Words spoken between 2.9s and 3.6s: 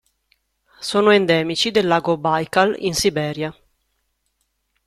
Siberia.